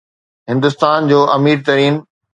[0.51, 1.95] هندستان جو امير ترين